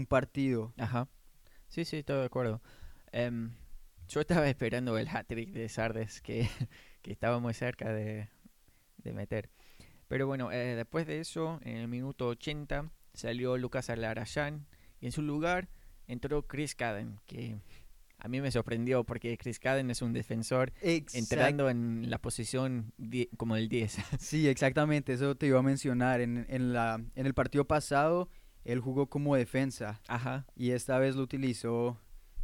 [0.08, 0.72] partido.
[0.78, 1.08] Ajá.
[1.68, 2.62] Sí, sí, estoy de acuerdo.
[3.12, 3.52] Em,
[4.08, 6.48] yo estaba esperando el hat-trick de Sardes que,
[7.04, 8.30] estaba muy cerca de,
[9.04, 9.50] meter.
[10.08, 14.66] Pero bueno, eh, después de eso, en el minuto 80, salió Lucas Alarayán
[14.98, 15.68] y en su lugar
[16.06, 17.58] entró Chris Caden, que
[18.22, 22.92] a mí me sorprendió porque Chris Caden es un defensor entrando en la posición
[23.36, 23.98] como el 10.
[24.20, 26.20] Sí, exactamente, eso te iba a mencionar.
[26.20, 28.28] En, en, la, en el partido pasado,
[28.64, 30.00] él jugó como defensa.
[30.06, 30.46] Ajá.
[30.54, 31.98] Y esta vez lo utilizó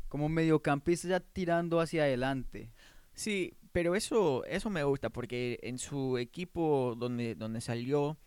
[0.08, 2.72] como mediocampista ya tirando hacia adelante.
[3.14, 8.18] Sí, pero eso, eso me gusta porque en su equipo donde, donde salió,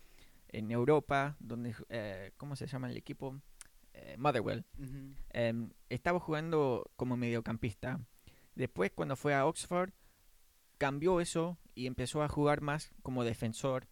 [0.53, 3.41] en Europa, donde, eh, ¿cómo se llama el equipo?
[3.93, 4.65] Eh, Motherwell,
[5.30, 7.99] em, estaba jugando como mediocampista.
[8.56, 9.91] Después, cuando fue a Oxford,
[10.77, 13.88] cambió eso y empezó a jugar más como defensor.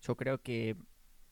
[0.00, 0.76] Yo creo que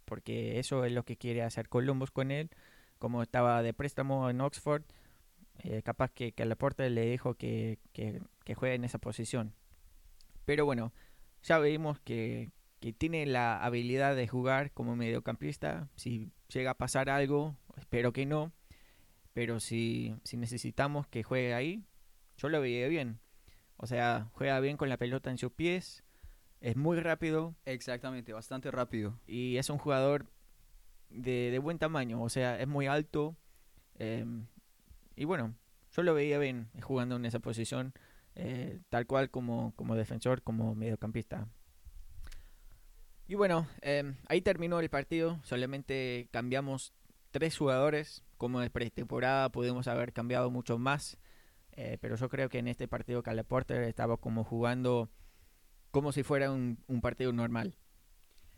[0.05, 2.51] porque eso es lo que quiere hacer Columbus con él.
[2.99, 4.83] Como estaba de préstamo en Oxford,
[5.61, 9.55] eh, capaz que, que Laporte le dijo que, que, que, juegue en esa posición.
[10.45, 10.93] Pero bueno,
[11.43, 12.51] ya vimos que,
[12.83, 15.89] que tiene la habilidad de jugar como mediocampista.
[15.95, 18.53] Si llega a pasar algo, espero que no.
[19.33, 21.85] Pero si, si necesitamos que juegue ahí,
[22.37, 23.21] yo lo veía bien.
[23.77, 26.03] O sea, juega bien con la pelota en sus pies.
[26.61, 27.55] Es muy rápido.
[27.67, 29.17] Exactamente, bastante rápido.
[29.29, 30.27] Y es un jugador
[31.09, 32.21] de, de buen tamaño.
[32.21, 33.37] O sea, es muy alto.
[34.01, 34.27] Eh,
[35.15, 35.55] y bueno,
[35.93, 37.95] yo lo veía bien jugando en esa posición.
[38.35, 41.47] Eh, tal cual como, como defensor, como mediocampista.
[43.27, 45.41] Y bueno, eh, ahí terminó el partido.
[45.45, 46.93] Solamente cambiamos
[47.31, 48.25] tres jugadores.
[48.37, 51.19] Como de pretemporada pudimos haber cambiado mucho más.
[51.73, 55.11] Eh, pero yo creo que en este partido Cale Porter estaba como jugando
[55.93, 57.77] como si fuera un, partido normal.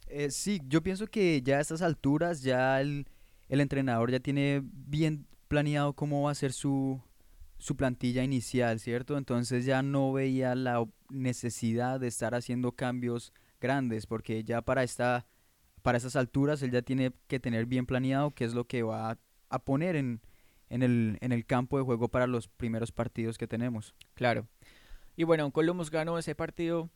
[0.07, 3.07] Eh, sí, yo pienso que ya a estas alturas ya el,
[3.49, 7.03] entrenador ya tiene bien planeado cómo va a ser su,
[7.59, 9.19] su plantilla inicial, ¿cierto?
[9.19, 13.33] Entonces ya no veía la necesidad de estar haciendo cambios
[13.65, 15.27] grandes porque ya para esta
[15.83, 19.19] para esas alturas él ya tiene que tener bien planeado qué es lo que va
[19.49, 20.21] a, poner en,
[20.71, 23.95] en, el, en el campo de juego para los primeros partidos que tenemos.
[24.15, 24.47] Claro.
[25.15, 26.91] Y bueno, Columbus ganó ese partido.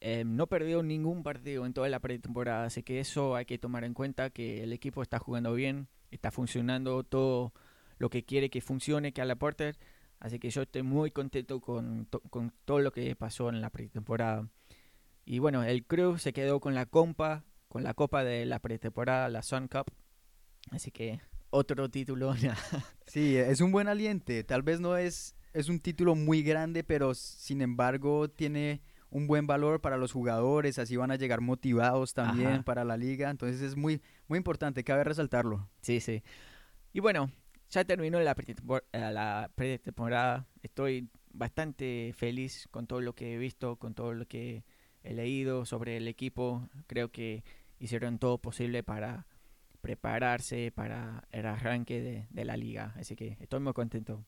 [0.00, 3.84] Eh, no perdió ningún partido en toda la pretemporada, así que eso hay que tomar
[3.84, 7.54] en cuenta, que el equipo está jugando bien, está funcionando todo
[7.98, 9.78] lo que quiere que funcione, que a la Porter.
[10.20, 14.46] Así que yo estoy muy contento con, con todo lo que pasó en la pretemporada.
[15.24, 19.28] Y bueno, el Crew se quedó con la compa con la copa de la pretemporada,
[19.28, 19.86] la Sun Cup.
[20.70, 21.18] Así que
[21.50, 22.32] otro título.
[23.08, 24.44] sí, es un buen aliente.
[24.44, 29.48] Tal vez no es, es un título muy grande, pero sin embargo tiene un buen
[29.48, 32.62] valor para los jugadores, así van a llegar motivados también Ajá.
[32.62, 35.68] para la liga, entonces es muy, muy importante, cabe resaltarlo.
[35.82, 36.22] Sí, sí.
[36.92, 37.28] Y bueno,
[37.70, 40.46] ya terminó la pretempor- eh, la pretemporada.
[40.62, 44.64] Estoy bastante feliz con todo lo que he visto, con todo lo que
[45.04, 46.68] he leído sobre el equipo.
[46.88, 47.44] Creo que
[47.78, 49.26] hicieron todo posible para
[49.80, 52.94] prepararse para el arranque de, de la liga.
[52.96, 54.24] Así que estoy muy contento.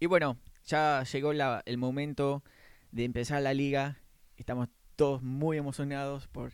[0.00, 2.42] Y bueno, ya llegó la- el momento
[2.90, 3.98] de empezar la liga.
[4.36, 6.52] Estamos todos muy emocionados por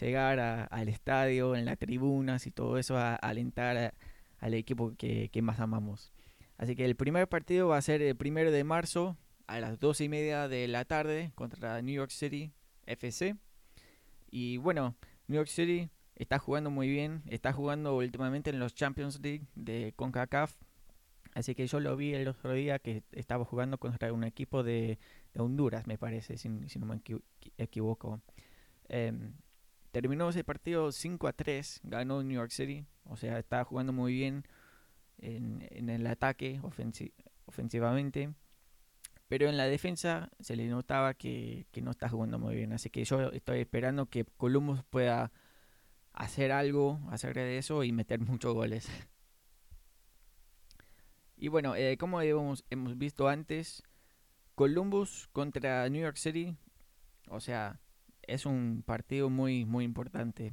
[0.00, 3.94] llegar a- al estadio, en las tribunas y todo eso, a, a alentar a-
[4.40, 6.12] al equipo que, que más amamos.
[6.58, 9.16] Así que el primer partido va a ser el primero de marzo
[9.52, 12.52] a las dos y media de la tarde contra New York City
[12.86, 13.36] FC.
[14.30, 14.94] Y bueno,
[15.28, 19.92] New York City está jugando muy bien, está jugando últimamente en los Champions League de
[19.96, 20.54] CONCACAF.
[21.34, 24.98] Así que yo lo vi el otro día que estaba jugando contra un equipo de,
[25.36, 27.22] Honduras, me parece, si, no me equi-
[27.56, 28.20] equivoco.
[28.88, 29.32] Em,
[29.92, 34.12] terminó ese partido 5 a 3, ganó New York City, o sea, está jugando muy
[34.14, 34.44] bien
[35.18, 37.12] en, en el ataque ofensi-
[37.46, 38.34] ofensivamente,
[39.32, 43.02] pero en la defensa se le notaba que, no está jugando muy bien, así que
[43.02, 45.32] yo estoy esperando que Columbus pueda
[46.12, 48.86] hacer algo acerca de eso y meter muchos goles.
[51.38, 53.82] Y bueno, eh, como hemos, hemos visto antes,
[54.54, 56.54] Columbus contra New York City,
[57.28, 57.80] o sea,
[58.20, 60.52] es un partido muy, muy importante.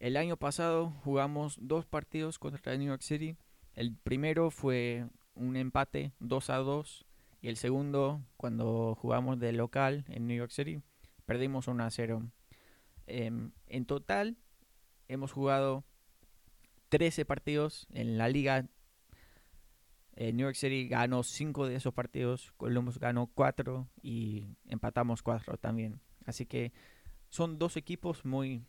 [0.00, 3.36] El año pasado jugamos dos partidos contra New York City.
[3.72, 7.06] El primero fue un empate 2 a 2
[7.42, 10.82] y el segundo, cuando jugamos de local en New York City,
[11.24, 12.30] perdimos 1 a 0.
[13.06, 14.36] Em, en total,
[15.08, 15.84] hemos jugado
[16.90, 18.68] 13 partidos en la liga.
[20.16, 25.56] Eh, New York City ganó 5 de esos partidos, Columbus ganó 4 y empatamos 4
[25.56, 26.00] también.
[26.26, 26.72] Así que
[27.30, 28.66] son dos equipos muy,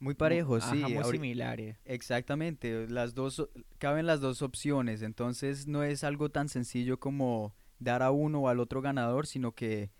[0.00, 0.76] Muy parejos, sí.
[0.76, 1.78] muy similares.
[1.84, 8.02] Exactamente, las dos caben las dos opciones, entonces no es algo tan sencillo como dar
[8.02, 9.90] a uno o al otro ganador, sino que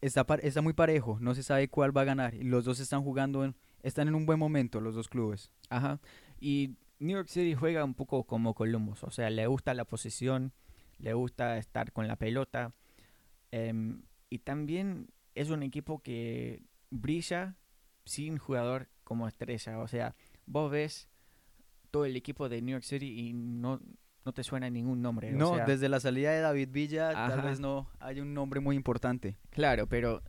[0.00, 3.02] está, está muy parejo, no se sabe cuál va a ganar y los dos están
[3.02, 5.50] jugando, en- están en un buen momento los dos clubes.
[5.68, 6.00] Ajá.
[6.40, 10.52] Y New York City juega un poco como Columbus, o sea, le gusta la posición,
[10.98, 12.72] le gusta estar con la pelota.
[13.50, 17.56] em, y también es un equipo que brilla
[18.04, 19.78] sin jugador como estrella.
[19.80, 20.14] O sea,
[20.46, 21.08] vos ves
[21.90, 23.80] todo el equipo de New York City y no,
[24.24, 25.34] no te suena ningún nombre.
[25.34, 28.60] o No, sea, desde la salida de David Villa tal vez no hay un nombre
[28.60, 29.36] muy importante.
[29.50, 30.22] Claro, pero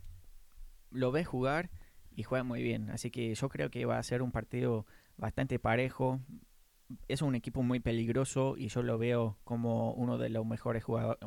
[0.90, 1.70] lo ves jugar
[2.14, 2.90] y juega muy bien.
[2.90, 6.20] Así que yo creo que va a ser un partido bastante parejo.
[7.08, 11.18] Es un equipo muy peligroso y yo lo veo como uno de los mejores jugadores,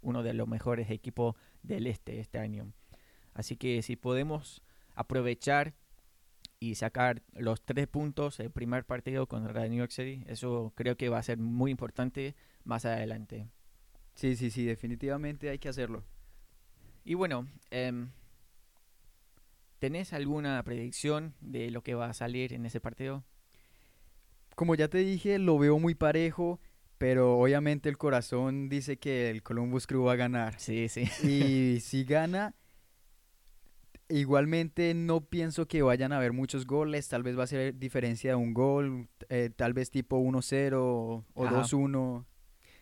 [0.00, 2.72] uno de los mejores equipos del este este año.
[3.34, 4.62] Así que si podemos
[4.94, 5.74] aprovechar
[6.60, 11.08] y sacar los tres puntos el primer partido contra New York City, eso creo que
[11.08, 13.48] va a ser muy importante más adelante.
[14.14, 16.04] Sí, sí, sí, definitivamente hay que hacerlo.
[17.04, 18.10] Y bueno, em,
[19.78, 23.24] ¿tenés alguna predicción de lo que va a salir en ese partido?
[24.56, 26.60] Como ya te dije, lo veo muy parejo,
[26.98, 30.58] pero obviamente el corazón dice que el Columbus Crew va a ganar.
[30.58, 31.04] Sí, sí.
[31.22, 32.56] Y si gana,
[34.08, 37.08] igualmente no pienso que vayan a haber muchos goles.
[37.08, 40.74] Tal vez va a ser diferencia de un gol, eh, tal vez tipo 1-0
[41.34, 41.62] o Ajá.
[41.62, 42.24] 2-1.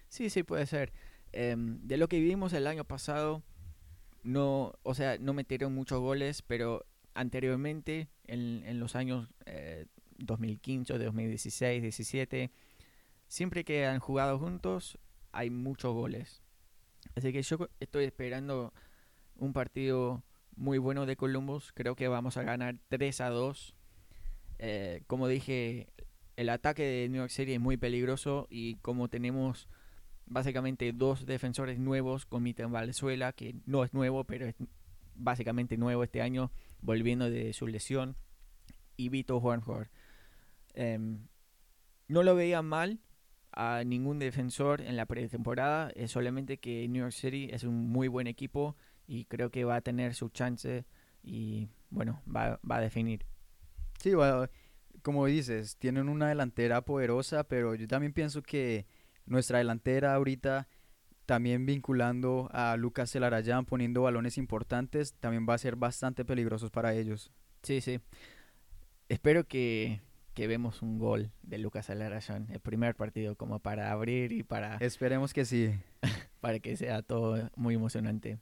[0.09, 0.93] Sí, sí, puede ser.
[1.33, 3.43] Em, de lo que vivimos el año pasado,
[4.23, 6.85] no, o sea, no metieron muchos goles, pero
[7.15, 9.87] anteriormente, en, en los años eh,
[10.19, 12.51] 2015, 2016, 17,
[13.29, 14.99] siempre que han jugado juntos,
[15.33, 16.43] hay muchos goles.
[17.15, 18.73] Así que yo estoy esperando
[19.37, 20.23] un partido
[20.57, 21.73] muy bueno de Columbus.
[21.73, 23.75] Creo que vamos a ganar 3 a 2.
[24.59, 25.89] Eh, como dije,
[26.37, 29.69] el ataque de New York City es muy peligroso y como tenemos
[30.27, 34.55] básicamente dos defensores nuevos con Mitten Valenzuela, que no es nuevo, pero es
[35.15, 38.17] básicamente nuevo este año, volviendo de su lesión,
[38.97, 39.89] y Vito Hornhorn.
[40.75, 41.27] Em,
[42.09, 42.99] no lo veía mal
[43.53, 48.09] a ningún defensor en la pretemporada, es solamente que New York City es un muy
[48.09, 50.85] buen equipo y creo que va a tener su chance
[51.23, 53.25] y bueno, va, va a definir.
[54.01, 54.13] Sí,
[55.03, 58.87] como dices, tienen una delantera poderosa, pero yo también pienso que
[59.25, 60.69] nuestra delantera ahorita,
[61.27, 66.95] también vinculando a Lucas Celarayán, poniendo balones importantes, también va a ser bastante peligrosos para
[66.95, 67.33] ellos.
[67.63, 68.01] Sí, sí.
[69.09, 70.01] Espero que,
[70.35, 74.77] que vemos un gol de Lucas Alarayán, el primer partido, como para abrir y para,
[74.77, 75.71] Esperemos que sí.
[76.41, 78.39] para que sea todo muy emocionante.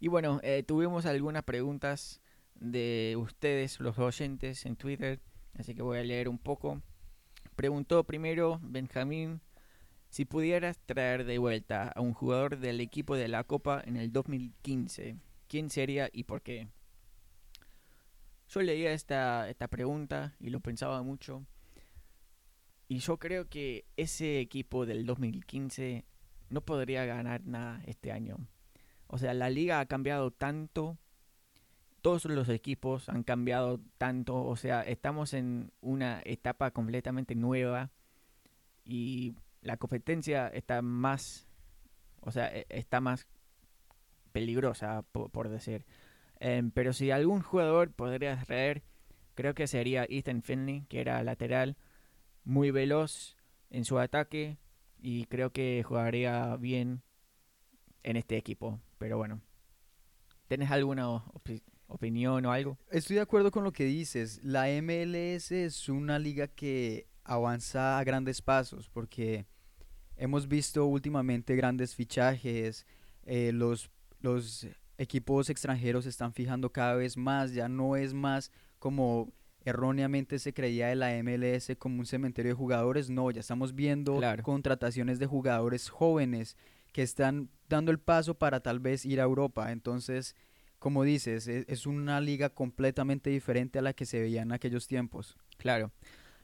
[0.00, 2.20] Y bueno, eh, tuvimos algunas preguntas
[2.54, 5.20] de ustedes, los oyentes, en Twitter,
[5.58, 6.82] así que voy a leer un poco.
[7.56, 9.40] Preguntó primero Benjamín
[10.10, 14.12] si pudieras traer de vuelta a un jugador del equipo de la Copa en el
[14.12, 15.16] 2015,
[15.48, 16.68] ¿quién sería y por qué?
[18.48, 21.44] Yo leía esta, esta pregunta y lo pensaba mucho.
[22.88, 26.06] Y yo creo que ese equipo del 2015
[26.48, 28.38] no podría ganar nada este año.
[29.08, 30.98] O sea, la liga ha cambiado tanto.
[32.02, 34.44] Todos los equipos han cambiado tanto.
[34.44, 37.90] O sea, estamos en una etapa completamente nueva.
[38.84, 41.48] Y la competencia está más.
[42.20, 43.26] O sea, e, está más
[44.32, 45.84] peligrosa, por, decir.
[46.38, 48.82] Em, pero si algún jugador podría traer,
[49.34, 51.76] creo que sería Ethan Finley, que era lateral
[52.44, 53.36] muy veloz
[53.70, 54.58] en su ataque
[55.00, 57.02] y creo que jugaría bien
[58.02, 58.80] en este equipo.
[58.98, 59.40] Pero bueno,
[60.48, 61.24] ¿tienes alguna
[61.86, 62.78] opinión o algo?
[62.90, 64.40] Estoy de acuerdo con lo que dices.
[64.42, 69.46] La MLS es una liga que avanza a grandes pasos porque
[70.16, 72.86] hemos visto últimamente grandes fichajes.
[73.24, 77.52] Eh, los, los equipos extranjeros se están fijando cada vez más.
[77.52, 79.32] Ya no es más como
[79.64, 83.10] erróneamente se creía de la MLS como un cementerio de jugadores.
[83.10, 86.56] No, ya estamos viendo contrataciones de jugadores jóvenes
[86.98, 89.70] que están dando el paso para tal vez ir a Europa.
[89.70, 90.34] Entonces,
[90.80, 94.88] como dices, e, es, una liga completamente diferente a la que se veía en aquellos
[94.88, 95.36] tiempos.
[95.58, 95.92] Claro.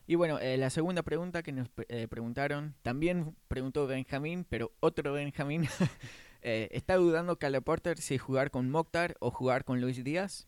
[0.07, 5.12] Y bueno, eh, la segunda pregunta que nos eh, preguntaron, también preguntó Benjamín, pero otro
[5.12, 5.67] Benjamín,
[6.43, 10.47] eh, ¿está dudando Cale Porter si jugar con Mokhtar o jugar con Luis Díaz?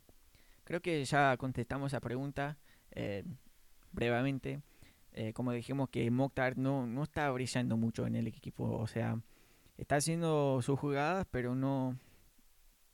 [0.62, 2.58] Creo que ya contestamos esa pregunta
[3.90, 4.60] brevemente.
[5.34, 8.78] Como dijimos que Mokhtar no, no está brillando mucho en el equipo.
[8.78, 9.18] O sea,
[9.76, 11.98] está haciendo sus jugadas, pero no...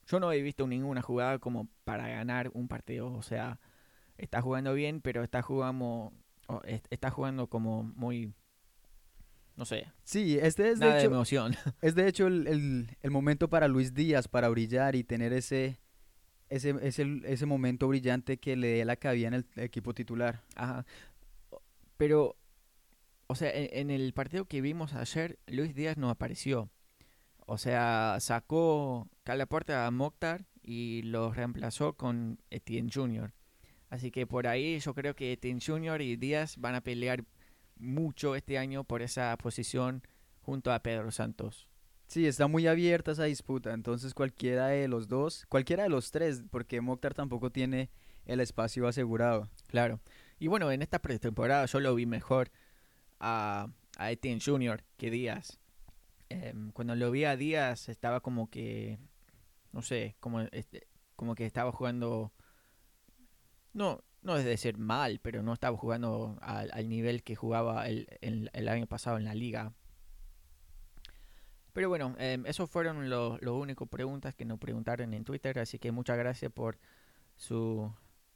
[0.07, 3.12] Yo no he visto ninguna jugada como para ganar un partido.
[3.12, 3.61] O sea,
[4.18, 6.12] está jugando bien, pero está jugando,
[6.90, 8.35] está jugando como muy
[9.57, 9.87] no sé.
[10.05, 11.55] Sí, este es de hecho, emoción.
[11.81, 15.79] Es de hecho el, el, momento para Luis Díaz para brillar y tener ese,
[16.49, 20.42] ese, ese, ese momento brillante que le dé la cabida en el equipo titular.
[20.57, 20.85] Ajá.
[21.97, 22.37] Pero,
[23.33, 26.71] o sea, en, el partido que vimos ayer, Luis Díaz no apareció.
[27.47, 33.33] O sea, sacó Calaporta a Mokhtar y lo reemplazó con Etienne Jr.
[33.88, 36.03] Así que por ahí yo creo que Etienne Jr.
[36.03, 37.25] y Díaz van a pelear
[37.77, 40.03] mucho este año por esa posición
[40.42, 41.68] junto a Pedro Santos.
[42.09, 46.42] Sí, está muy abierta esa disputa, entonces cualquiera de los dos, cualquiera de los tres,
[46.51, 47.88] porque Mokhtar tampoco tiene
[48.27, 49.49] el espacio asegurado.
[49.68, 50.01] Claro.
[50.38, 52.51] Y bueno, en esta pretemporada yo lo vi mejor
[53.22, 54.82] a, a Etienne Jr.
[54.98, 55.58] que Díaz.
[56.28, 58.98] Em, cuando lo vi a Díaz estaba como que,
[59.72, 62.32] no sé, como, este, como que estaba jugando,
[63.72, 68.68] no, no es decir mal, pero no estaba jugando al, nivel que jugaba el, el
[68.68, 69.72] año pasado en la liga.
[71.72, 75.90] Pero bueno, eh, esos fueron los únicos preguntas que nos preguntaron en Twitter, así que
[75.90, 76.78] muchas gracias por
[77.37, 77.90] su,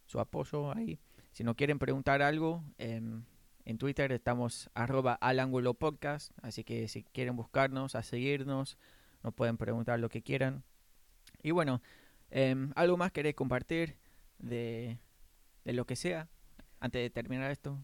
[0.07, 0.99] su apoyo ahí.
[1.33, 3.25] Si no quieren preguntar algo, em,
[3.67, 8.79] en Twitter estamos arroba al ángulo podcast, así que si quieren buscarnos, a seguirnos,
[9.25, 10.63] nos pueden preguntar lo que quieran.
[11.43, 11.83] Y bueno,
[12.31, 13.97] em, algo más queréis compartir
[14.39, 14.99] de,
[15.65, 16.29] de lo que sea
[16.79, 17.77] antes de terminar esto.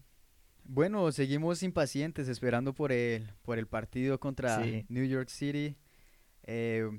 [0.63, 5.75] Bueno, seguimos impacientes esperando por el, por el partido contra New York City.
[6.43, 6.89] Eh,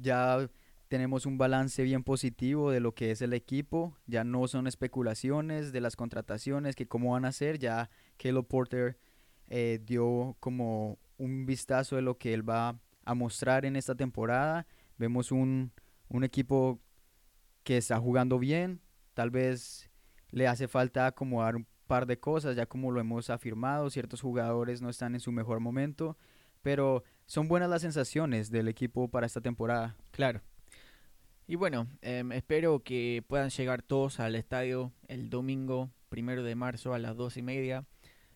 [0.00, 0.50] ya
[0.92, 3.96] tenemos un balance bien positivo de lo que es el equipo.
[4.06, 7.58] Ya no son especulaciones de las contrataciones, que cómo van a ser.
[7.58, 7.88] Ya
[8.18, 8.98] Caleb Porter
[9.48, 14.66] eh, dio como un vistazo de lo que él va a mostrar en esta temporada.
[14.98, 15.72] Vemos un,
[16.08, 16.78] un equipo
[17.64, 18.82] que está jugando bien.
[19.14, 19.88] Tal vez
[20.30, 24.82] le hace falta acomodar un par de cosas, ya como lo hemos afirmado, ciertos jugadores
[24.82, 26.18] no están en su mejor momento,
[26.60, 29.96] pero son buenas las sensaciones del equipo para esta temporada.
[30.10, 30.42] Claro.
[31.52, 36.94] Y bueno, em, espero que puedan llegar todos al estadio el domingo primero de marzo
[36.94, 37.84] a las dos y media.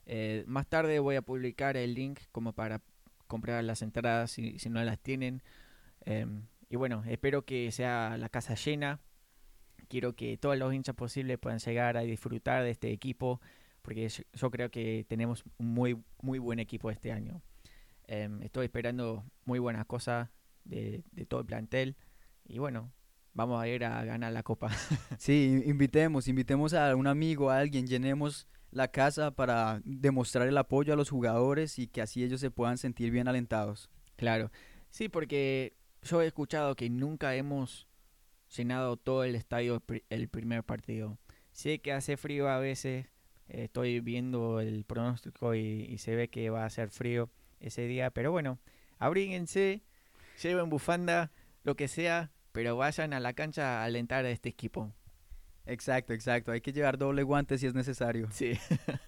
[0.05, 2.83] Eh, más tarde voy a publicar el link como para
[3.27, 5.43] comprar las entradas si, si no las tienen.
[6.05, 9.01] Em, y bueno, espero que sea la casa llena
[9.89, 13.41] quiero que todos los hinchas posibles puedan llegar a disfrutar de este equipo,
[13.81, 17.41] porque yo, creo que tenemos un muy, muy buen equipo este año.
[18.09, 20.29] Em, estoy esperando muy buenas cosas
[20.65, 21.97] de, todo el plantel
[22.45, 22.93] y bueno,
[23.37, 24.71] vamos a ir a ganar la copa.
[25.19, 30.93] sí, invitemos, invitemos a un amigo, a alguien, llenemos la casa para demostrar el apoyo
[30.93, 33.91] a los jugadores y que así ellos se puedan sentir bien alentados.
[34.17, 34.51] Claro,
[34.91, 37.87] sí, porque yo he escuchado que nunca hemos
[38.57, 41.19] llenado todo el estadio el primer partido.
[41.53, 43.07] Sé que hace frío a veces,
[43.49, 47.31] estoy viendo el pronóstico y, se ve que va a hacer frío
[47.61, 48.59] ese día, pero bueno,
[48.99, 49.83] abríguense,
[50.43, 51.33] lleven bufanda,
[51.65, 54.91] lo que sea, pero vayan a la cancha a alentar a este equipo.
[55.67, 58.29] Exacto, exacto, hay que llevar doble guante si es necesario.
[58.31, 58.59] Sí.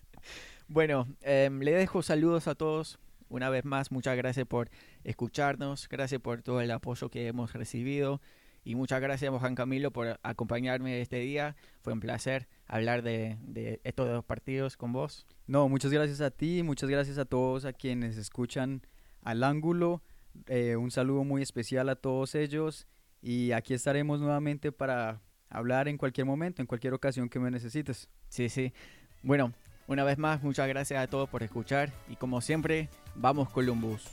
[0.68, 2.98] bueno, em, le dejo saludos a todos.
[3.30, 4.68] Una vez más, muchas gracias por
[5.02, 8.20] escucharnos, gracias por todo el apoyo que hemos recibido.
[8.64, 11.56] Y muchas gracias, Juan Camilo, por acompañarme este día.
[11.80, 13.38] Fue un placer hablar de,
[13.82, 15.26] estos dos partidos con vos.
[15.46, 18.82] No, muchas gracias a ti, muchas gracias a todos a quienes escuchan
[19.22, 20.02] al ángulo.
[20.48, 22.86] Eh, un saludo muy especial a todos ellos
[23.20, 28.08] y aquí estaremos nuevamente para hablar en cualquier momento, en cualquier ocasión que me necesites.
[28.28, 28.72] Sí, sí.
[29.22, 29.52] Bueno,
[29.86, 34.04] una vez más, muchas gracias a todos por escuchar y como siempre, vamos Columbus.